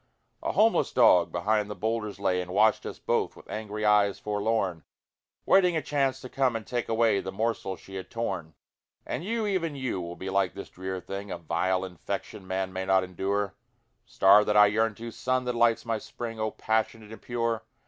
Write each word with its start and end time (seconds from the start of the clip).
A 0.41 0.53
homeless 0.53 0.91
dog 0.91 1.31
behind 1.31 1.69
the 1.69 1.75
boulders 1.75 2.19
lay 2.19 2.41
And 2.41 2.49
watched 2.49 2.87
us 2.87 2.97
both 2.97 3.35
with 3.35 3.47
angry 3.51 3.85
eyes 3.85 4.17
forlorn, 4.17 4.83
Waiting 5.45 5.77
a 5.77 5.81
chance 5.83 6.19
to 6.21 6.27
come 6.27 6.55
and 6.55 6.65
take 6.65 6.89
away 6.89 7.19
The 7.19 7.31
morsel 7.31 7.75
she 7.75 7.93
had 7.97 8.09
torn. 8.09 8.55
And 9.05 9.23
you, 9.23 9.45
even 9.45 9.75
you, 9.75 10.01
will 10.01 10.15
be 10.15 10.31
like 10.31 10.55
this 10.55 10.69
drear 10.71 11.01
thing, 11.01 11.29
A 11.29 11.37
vile 11.37 11.85
infection 11.85 12.47
man 12.47 12.73
may 12.73 12.83
not 12.85 13.03
endure; 13.03 13.53
Star 14.03 14.43
that 14.43 14.57
I 14.57 14.65
yearn 14.65 14.95
to! 14.95 15.11
Sun 15.11 15.43
that 15.45 15.53
lights 15.53 15.85
my 15.85 15.99
spring! 15.99 16.39
O 16.39 16.49
passionate 16.49 17.11
and 17.11 17.21
pure! 17.21 17.63